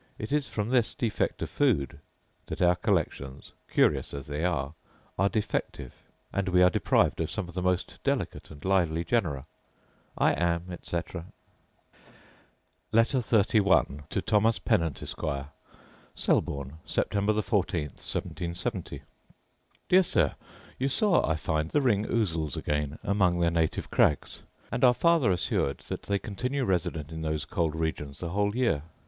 It 0.17 0.31
is 0.31 0.47
from 0.47 0.69
this 0.69 0.95
defect 0.95 1.43
of 1.43 1.51
food 1.51 1.99
that 2.47 2.59
our 2.59 2.75
collections 2.75 3.51
(curious 3.69 4.15
as 4.15 4.25
they 4.25 4.43
are) 4.43 4.73
are 5.19 5.29
defective, 5.29 5.93
and 6.33 6.49
we 6.49 6.63
are 6.63 6.71
deprived 6.71 7.19
of 7.21 7.29
some 7.29 7.47
of 7.47 7.53
the 7.53 7.61
most 7.61 7.99
delicate 8.03 8.49
and 8.49 8.65
lively 8.65 9.03
genera. 9.03 9.45
I 10.17 10.31
am, 10.31 10.71
etc. 10.71 11.27
Letter 12.91 13.19
XXXI 13.19 14.09
To 14.09 14.21
Thomas 14.23 14.57
Pennant, 14.57 15.03
Esquire 15.03 15.49
Selborne, 16.15 16.79
Sept. 16.87 17.43
14, 17.43 17.81
1770. 17.89 19.03
Dear 19.87 20.01
Sir, 20.01 20.33
You 20.79 20.89
saw, 20.89 21.29
I 21.29 21.35
find, 21.35 21.69
the 21.69 21.79
ring 21.81 22.07
ousels 22.07 22.57
again 22.57 22.97
among 23.03 23.39
their 23.39 23.51
native 23.51 23.91
crags; 23.91 24.41
and 24.71 24.83
are 24.83 24.95
farther 24.95 25.29
assured 25.29 25.81
that 25.89 26.01
they 26.01 26.17
continue 26.17 26.65
resident 26.65 27.11
in 27.11 27.21
those 27.21 27.45
cold 27.45 27.75
regions 27.75 28.17
the 28.17 28.29
whole 28.29 28.55
year. 28.55 28.81